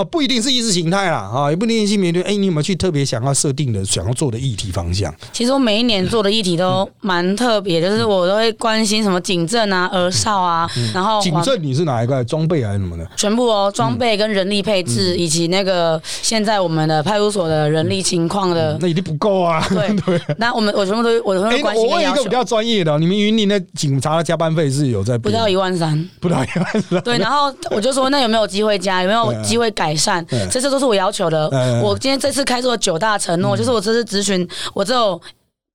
[0.00, 2.22] 哦，不一定是意识形态啦，啊，也不一定性别对。
[2.22, 5.14] 哎，你有没有去特别想要设定的、想要做的议题方向？
[5.30, 12.24] 其实我每一年做的议题都蛮特别，就是我都会关心什么警政啊、儿少啊，然后警政你是哪一块？
[12.24, 13.06] 装备还是什么的？
[13.14, 19.62] 全部哦，装备跟人力配置，以及那个现在我们的派出所的人力情况的，那一定不够啊。
[19.68, 21.84] 对 对，那我们我全部都我都会关心。
[21.84, 27.00] 我问一个比较专业的，你们云林的警察的加班费是有在不到一万三， 不到一万三。
[27.02, 29.02] 对，然后我就说，那有没有机会加？
[29.02, 30.24] 有没有机会改善？
[30.50, 31.48] 这些都是我要求的。
[31.82, 35.20] 我今天这次开出了九大承诺，就是我这次咨询，我只有。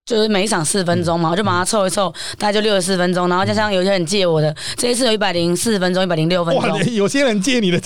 [0.05, 3.27] 就是每一场四分钟嘛，我就把它凑一凑，大概就六十四分钟。
[3.27, 6.93] 然后加上有些人借我的，这一次有一百零四分钟，一百零六分钟。
[6.93, 7.79] 有些人借你的，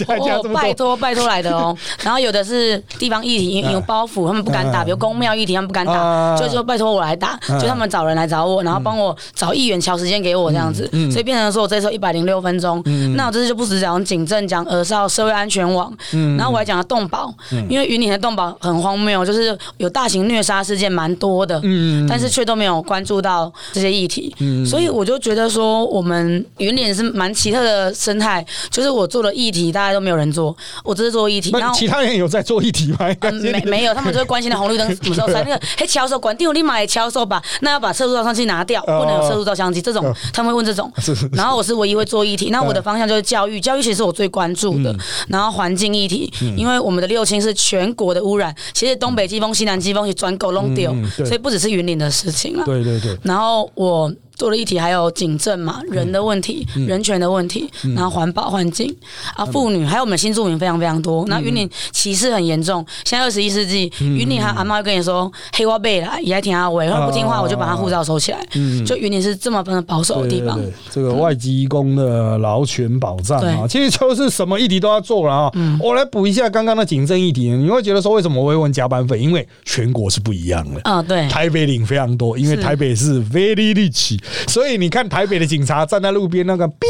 [0.54, 1.74] 拜托拜托来的哦。
[2.04, 12.84] 然后有的是地方议题有包袱，他们不敢打，比如公庙议题他们不敢打，就说拜托我来打，就他们找人来找我，然后帮我找议员调时间给我这样子，所以变成说我这次一百零六分钟。
[13.16, 15.90] 那我这次就不止讲警政，讲儿少社会安全网，
[16.38, 17.34] 然后我还讲了动保，
[17.70, 21.62] 因为云林的动保很荒谬，就是有大型虐杀事件蛮多的。
[22.10, 28.46] 但是却都没有关注到这些议题，所以我就觉得说，我们云林是蛮奇特的生态。
[28.72, 31.52] 就是我做的议题，大家都没有人做，我只是做议题。
[31.52, 32.98] 然后其他人有在做议题吗？
[33.42, 35.44] 没 没有，他们就会关心的红绿灯什么时候 闪。
[35.46, 37.42] 那个嘿，销售管定，我立马也销售吧。
[37.62, 39.82] 那要把测速照相机拿掉，不能有测速照相机。
[39.82, 40.92] 这种他们会问这种。
[41.34, 42.50] 然后我是唯一会做议题。
[42.50, 44.96] 那我的方向就是教育，教育其实是我最关注的。
[45.28, 52.54] 然后环境议题，因为我们的六轻是全国的污染，其实东北季风、西南季风也转狗弄丢，所以不只是云林的事情。
[52.64, 54.12] 对对对，然后我。
[54.40, 58.96] 做了一题，还有警政嘛，人的问题，人权的问题，然后环保环境
[59.36, 61.26] 啊，妇女，还有我们新住民非常非常多。
[61.28, 68.40] 那云林歧视很严重，现在二十一世纪，云林还阿妈会跟你说黑花贝啦，也还听阿伟，然后不听话我就把他护照收起来。
[68.86, 70.58] 就云林是这么分保守的地方。
[70.90, 75.52] 这个外籍工的劳权保障啊，其实就是什么议题都要做了啊。
[75.82, 79.20] 我来补一下刚刚的警政议题，你会觉得说为什么我会问加班费？
[79.20, 81.02] 因为全国是不一样的啊。
[81.02, 84.18] 对，台北领非常多，因为台北是 very rich。
[84.48, 86.88] 所以你看台北的警察站在路边那个逼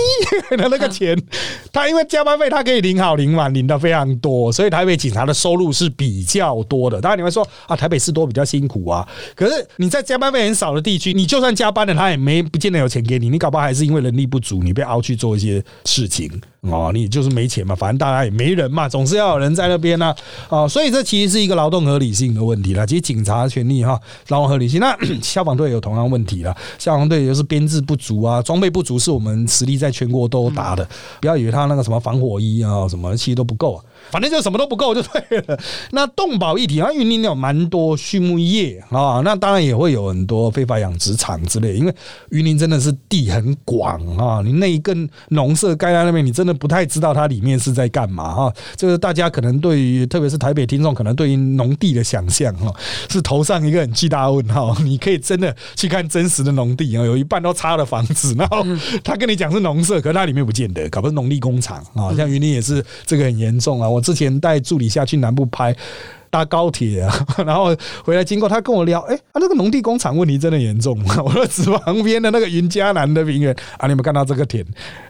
[0.51, 1.17] 的 那个钱，
[1.71, 6.99] 他因为加班费他可以领好领满领的非常多，所以台北警察的收入是比较多的。
[7.01, 16.29] 当然你会说啊，台北市多比较辛苦啊，可是你在加班费很少的地区，你就算加班了，他也没不见得有钱给你，你搞不好还是因为人力不足，你被熬去做一些事情。
[16.61, 20.13] 哦，你就是没钱嘛，反正大家也没人嘛，总是要有人在那边呢。
[20.49, 22.85] 啊，所以这其实是一个劳动合理性的问题了。
[22.85, 23.97] 其实警察权利哈，
[24.27, 24.77] 劳动合理性。
[24.81, 30.87] 那 消防队有同样问题了，消防队就是编制不足啊，装备不足，是我们实力在全国都打的。
[31.21, 33.79] 不要以为他那个什么防火衣啊什么，其实都不够。
[34.11, 35.59] 反正就什么都不够就对了。
[35.91, 41.75] 那动保一体啊，云林有蛮多畜牧业啊，那当然也会有很多非法养殖场之类。
[41.75, 41.93] 因为
[42.29, 48.53] 云林真的是地很广啊，你那一根农舍盖在那边，你真的不太知道它里面是在干嘛哈。
[48.75, 52.73] 这个大家可能对于，特别是台北听众，可能对于农地的想象哈，
[53.09, 54.75] 是头上一个很巨大的问号。
[54.83, 58.65] 你可以真的去看真实的农地啊，有一半都插了房子，然后
[59.03, 62.13] 他跟你讲是农舍，可它里面不见得，搞不是农力工厂啊。
[62.15, 63.88] 像云林也是这个很严重啊。
[63.89, 65.75] 我之前带助理下去南部拍
[66.31, 70.95] 搭高铁啊， 然后回来经过，他跟我聊，哎，啊，那个农地工厂问题真的严重？
[71.25, 74.63] 我说指旁边的那个云嘉南的平原啊，你有没有看到这个田？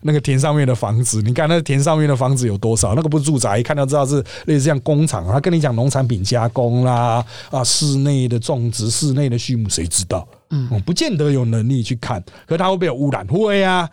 [0.04, 2.96] 那个田上面的房子，你看那田上面的房子有多少？
[2.96, 5.28] 那个不是住宅，一看就知道是类似像工厂。
[5.28, 10.26] 他跟你讲农产品加工啦，啊，室内的种植、室内的畜牧，谁知道？
[10.52, 13.28] 嗯，不见得有能力去看，可它会不会有污染？
[13.28, 13.89] 会啊。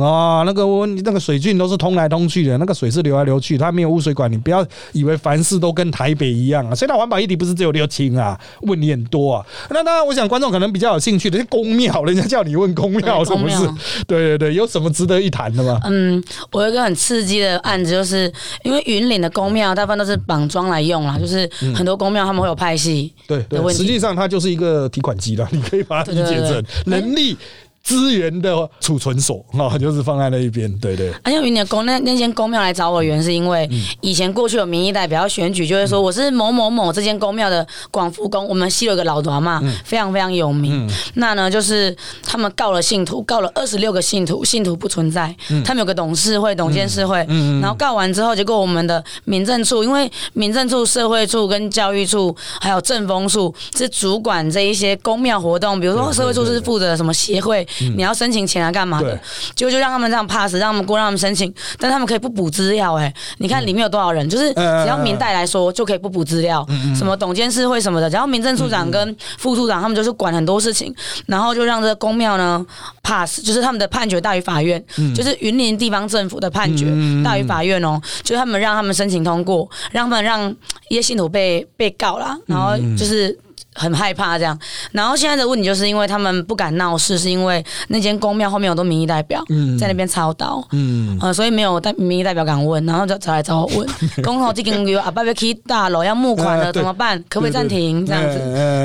[0.00, 4.30] 啊，那个温那个水郡都是通来通去的，那个水是流来流去，它没有污水管。
[4.30, 6.74] 你不要以为凡事都跟台北一样啊。
[6.74, 9.46] 虽然环保议题不是只有六清啊，问你很多啊。
[9.70, 13.68] 那当然，我想观众可能比较有兴趣的，是公庙，人家叫你问公庙什么事？
[14.06, 15.80] 对对对，有什么值得一谈的吗？
[15.84, 18.32] 嗯，我有一个很刺激的案子，就是
[18.62, 27.36] 因为云岭的公庙大部分都是绑桩来用啦，就是很多公庙他们会有派系，对对，实际上它就是一个提款机了，你可以把它理解成能力。
[27.82, 31.12] 资源的储存所啊， 就是放在那一边，对对。
[31.22, 33.68] 而且云的公那那间公庙来找我，原是因为
[34.00, 40.88] 以前过去有民意代表选举，就会说我是某某某这间公庙的广福宫，我们西有个老团嘛，非常非常有名。
[41.14, 45.34] 那呢，就是他们告了信徒，告了二十六个信徒，信徒不存在。
[45.64, 47.26] 他们有个董事会、董监事会，
[47.60, 57.66] 然后告完之后，结果我们的民政处，因为民政处、社会处跟教育处还有政风处是主管这一些公庙活动，比如说社会处是负责什么协会。
[57.96, 59.18] 你要申请钱啊，干嘛的？
[59.54, 63.12] 结果就让他们这样 pass，让他们过，让他们申请，但他们可以不补资料哎。
[63.38, 70.94] 你看里面有多少人，就是只要明代来说就可以不补资料，什么董监事会什么的，然后民政处长跟副处长他们就是管很多事情，
[71.26, 72.64] 然后就让这个公庙呢
[73.02, 74.82] pass，就是他们的判决大于法院，
[75.14, 76.86] 就是云林地方政府的判决
[77.24, 80.54] 大于法院哦，就是他们让他们申请通过，让他们让
[80.88, 83.38] 一些信徒被被告了，然后就是。
[83.74, 84.58] 很害怕这样，
[84.92, 89.42] 然后现在的问题就是因为他们不敢闹事，是因为那间公庙后面有多民意代表
[89.78, 93.88] 在那边操刀，嗯，呃，所以没有代民意代表敢问，然后就找来找我问，
[94.24, 97.22] 公投这个有啊，拜拜 K 大楼要募款了怎么办？
[97.28, 98.38] 可不可以暂停这样子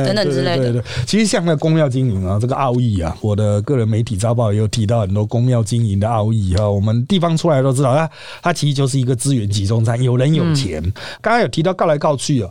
[0.05, 0.83] 等等之类的？
[1.05, 8.09] 其实像那公庙经营啊，这个奥义啊，我的个人媒体招报也有提到很多公庙经营的奥义哈，我们地方出来都知道，它
[8.41, 10.81] 它其实就是一个资源集中站，有人有钱。
[11.21, 12.49] 刚刚有提到告来告去啊。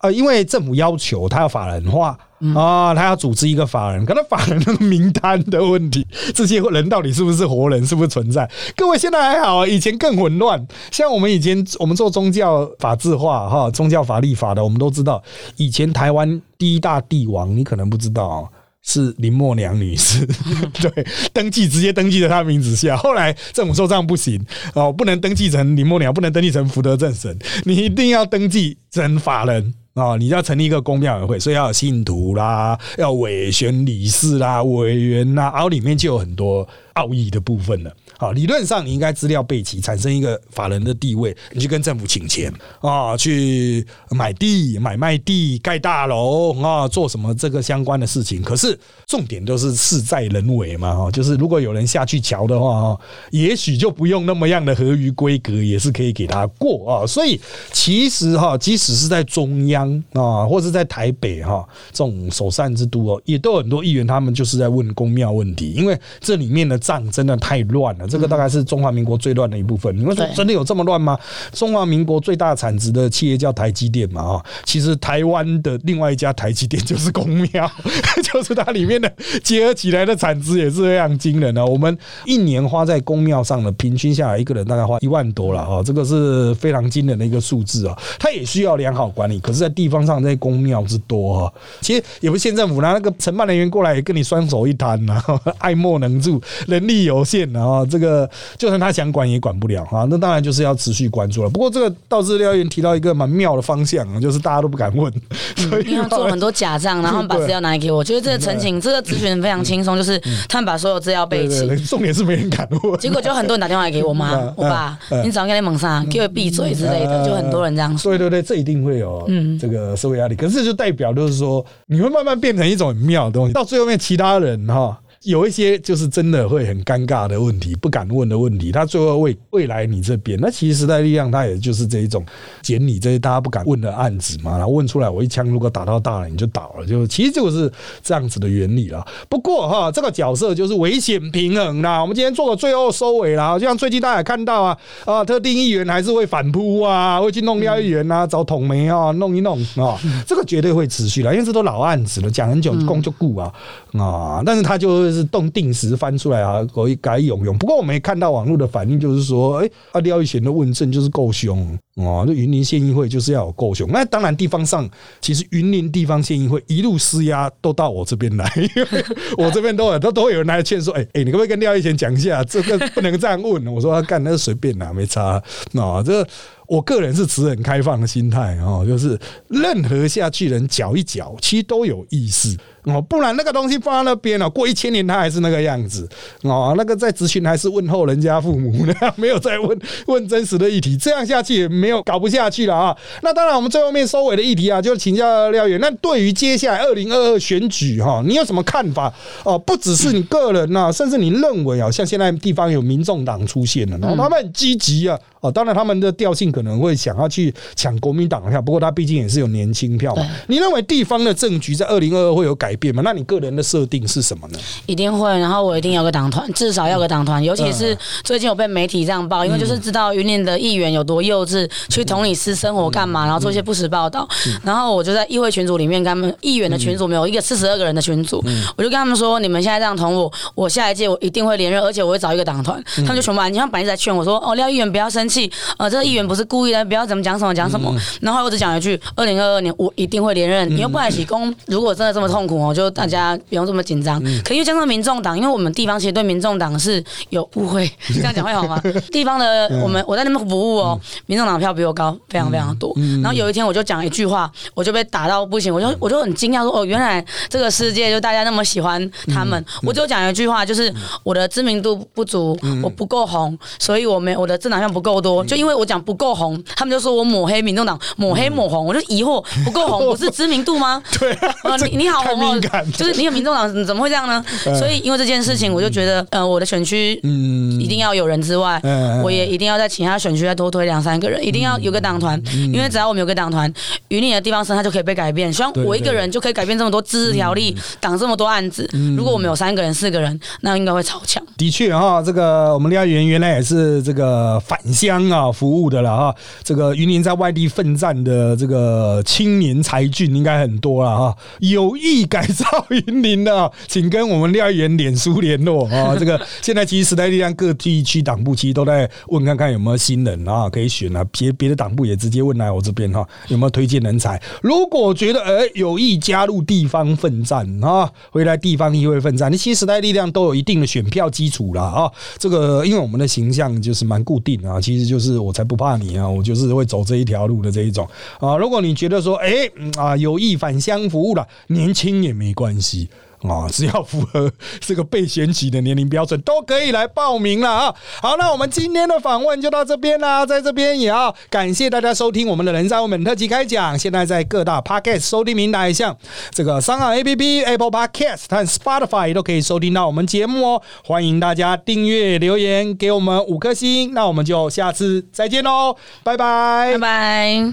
[0.00, 2.18] 呃，因为政府要求他要法人化
[2.54, 8.48] 啊，他要组织一个法人，可能法人那个名单的问题， 这些人到底是不是活人，是不是存在？
[8.76, 10.66] 各位现在还好，以前更混乱。
[10.90, 15.22] 像我们以前我们做宗教法制化哈，宗教法律法的，我们都知道，
[15.56, 18.50] 以前台湾第一大帝王，你可能不知道
[18.82, 20.26] 是林默娘女士，
[20.82, 22.94] 对，登记直接登记在她名字下。
[22.94, 24.44] 后来政府说这样不行
[24.74, 29.72] 哦，不能登记成林默娘，不能登记成福德正神，你一定要登记成法人。
[29.94, 37.94] 啊，你要成立一个公庙委员会，所以要有信徒啦，要委选理事啦、委员啦，然后里面就有很多奥义的部分了。
[38.16, 48.40] 好，理论上你应该资料备齐，产生一个法人的地位，你去跟政府请钱啊，去买地、买卖地、盖大楼啊，做什么这个相关的事情。
[48.40, 53.00] 可是重点都是事在人为嘛，哈，就是如果有人下去瞧的话，哈，
[53.30, 57.06] 也许就不用那么样的合于规格，也是可以给他过啊。
[57.06, 57.40] 所以
[57.72, 68.03] 其实哈，即使是在中央啊，或是在台北哈，这种首善之都哦，也都有很多议员，他们就是在问公庙问题，因为这里面的账真的太乱了。
[68.08, 69.96] 这个大概是中华民国最乱的一部分。
[69.96, 71.18] 你们说真的有这么乱吗？
[71.52, 74.22] 中华民国最大产值的企业叫台积电嘛？
[74.22, 77.70] 啊，其实台湾的另外一家台积电就是 公庙，
[78.32, 81.64] 就是它里面的结合起来的产值也是非常惊人的。
[81.64, 87.98] 我们一年花在公庙上的平均下来，一个人大概花一万多了啊，这个是非常惊人的一个数字啊。
[88.18, 95.22] 它也需要良好管理，可是，在地方上，这些公庙之多啊，其实也不是县政府拿那个承办人员过来跟你双手一摊呐，
[95.58, 97.84] 爱莫能助，人力有限啊。
[97.94, 98.28] 这个
[98.58, 101.48] 就算他想管也管不了啊，那当然就是要持续关注了。
[101.48, 105.12] 不过这个道资料员提到一个蛮妙的方向啊，就是大家都不敢问，
[105.56, 108.02] 所以他做很多假账，然后把资料拿来给我。
[108.02, 111.76] 觉得这个澄清，这个咨询非常轻松，就是他们把所有资料备齐。
[111.86, 118.10] 重点是没人敢问，结果就很多人打电话来给我妈、我爸，你早上跟你蒙上，给我闭嘴之类的，就很多人这样说。
[118.10, 124.98] 对对对，这一定会有嗯这个社会压力，可是就代表就是说，你会慢慢变成一种很妙的东西，到最后面其他人哈。
[125.24, 132.22] 有一些就是真的会很尴尬的问题，不敢问的问题，他最后为未来你这边，那其实时代力量他也就是这一种
[132.60, 137.72] 捡你这些大家不敢问的案子嘛，然后问出来，我一枪如果打到大了，你就倒了，就其实就是
[138.02, 139.02] 这样子的原理了。
[139.28, 142.02] 不过哈，这个角色就是危险平衡啦。
[142.02, 153.50] 我们今天做个最后收尾啦，就像最近大家看到啊啊，特定议员还是会反扑啊，会去弄掉议员啊，找捅媒啊，弄一弄啊，这个绝对会持续的，因为这都老案子了，讲很久，供就顾啊
[153.94, 155.13] 啊，但是他就是。
[155.14, 157.56] 是动定时翻出来啊，可以改用用。
[157.56, 163.88] 不过我们也看到网络的反应，就是说，哎，啊廖玉贤的问政就是够凶哦，这云林县议会就是要有够凶。
[163.92, 164.88] 那当然，地方上
[165.20, 168.52] 其实云林地方县议会一路施压都到我这边来，
[169.38, 173.72] 我这边都有都都会有人来劝说，哎哎，你可不可以跟廖一贤讲一下，这个不能这样问？
[173.72, 175.40] 我说干那是随便啦，没差。
[175.72, 176.26] 那这。
[176.66, 186.08] 我个人是持很开放的心态哦，就是任何下去人搅一搅，其实都有意思哦，不然那个东西放在那边了，过一千年它还是那个样子
[186.42, 186.74] 哦。
[186.76, 192.96] 那个在执行还是问候人家父母呢， 没有再问问真实的议题，这样下去也没有搞不下去了啊。
[193.22, 195.80] 那当然，我们最后面收尾的议题啊，就是请教廖远。
[195.80, 199.12] 那对于接下来二零二二选举哈，你有什么看法
[199.44, 199.58] 哦？
[199.58, 205.18] 不只是你个人呐，甚至你认为啊，像现在地方有民众党出现了，然后他们很积极啊。
[205.40, 210.26] 哦，当然他们的调性可能会想要去抢国民党的票，不过他毕竟也是有年轻票嘛。
[210.46, 213.02] 你认为地方的政局在二零二二会有改变吗？
[213.04, 214.58] 那你个人的设定是什么呢？
[214.86, 217.42] 一定会，然后我一定要个党团，至少要个党团。
[217.42, 224.28] 尤其是最近有被媒体这样报，因为就是知道云林的议员有多幼稚，去同理私生活干嘛，然后做一些不实报道。
[224.62, 228.42] 然后我就在议会群组里面跟他们议员的群组，没有一个四十二个人的群组，
[228.76, 232.82] 我就跟他们说：你们现在这样捅我，我下一届我一定会连任，而且我会找一个党团。
[232.96, 235.50] 他们就全部，你像本来在劝我说：哦，廖议员不要生气。
[235.78, 237.94] 呃，这个议员不是故意的，不要怎么讲什么讲什么。
[238.20, 240.68] 然后我只讲一句：二零二二年我一定会连任。
[240.74, 244.22] 你又不来起功，如果真的这么痛苦哦，就大家不用这么紧张。
[244.44, 248.80] 可因为加上民众党，因为我们地方其实对民众党是有误会，这样讲会好吗？
[249.10, 252.94] 地方的我们我在那边服务哦，民众党票比我高，非常非常多。
[253.22, 259.62] 然后有一天我就讲一句话，我就被打到不行，我就我就很惊讶说：哦，原来这个世界就大家那么喜欢他们。
[259.82, 260.92] 我就讲一句话，就是
[261.24, 271.02] 我的知名度不足，我不够红，所以我没我的政党票不够多，就因因为我讲不够红，他们就说我抹黑民众党，抹黑抹红，我就疑惑，不够红不是知名度吗？
[271.18, 272.53] 对啊，你你好红哦，
[272.92, 274.44] 就是你有民众党，怎么会这样呢？
[274.78, 278.80] 所以因为这件事情，我就觉得，呃，我的选区嗯一定要有人之外，
[279.22, 283.72] 我也一定要在其他选区再多推两三个人，一定要有个党团，因为只要我们有个党团，
[284.08, 285.52] 云林的地方生态就可以被改变。
[285.52, 288.88] 希望我一个人就可以改变这么多自治条例，挡这么多案子。
[289.16, 291.42] 如果我们有三个人、四个人，那应该会超强。
[291.56, 295.50] 的确哈，这个我们廖元原来也是这个返乡啊。
[295.54, 296.34] 服务的了哈，
[296.64, 306.16] 这个云林在外地奋战的这个青年才俊应该很多了哈，有意改造云林的， 请跟我们廖员脸书联络啊。
[306.18, 314.42] 这个现在其实时代力量各地区党部其实都在问看看有没有新人啊可以选啊，别别的党部也直接问来我这边哈，有没有推荐人才？
[314.62, 322.10] 如果觉得哎有意加入地方奋战啊，回来地方议会奋战，你其实时代力量都有一定的选票基础了啊。
[322.38, 325.34] 这个因为我们的形象就是蛮固定啊，其实就是。
[325.44, 326.26] 我才不怕你啊！
[326.26, 328.08] 我就是会走这一条路的这一种
[328.40, 328.56] 啊。
[328.56, 329.68] 如果你觉得说，哎
[329.98, 333.08] 啊，有意返乡服务了，年轻也没关系。
[333.44, 337.94] 啊，只要符合这个被选举的年龄标准，都可以来报名了啊！
[338.22, 343.98] 好，那我们今天的访问就到这边啦，在这边也要感谢大家收听我们的人在我们特辑开讲。
[343.98, 346.16] 现在在各大 Podcast 收听平台，像
[346.52, 350.82] 这个商岸 APP、Apple Podcast 和 Spotify 都可以收听到我们节目哦。
[351.04, 357.72] 欢迎大家订阅、留言给我们五颗星，那我们就下次再见喽，拜拜，拜拜。